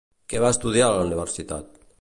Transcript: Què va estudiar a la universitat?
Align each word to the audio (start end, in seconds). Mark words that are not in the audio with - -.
Què 0.33 0.39
va 0.43 0.49
estudiar 0.55 0.87
a 0.89 0.97
la 0.97 1.05
universitat? 1.11 1.73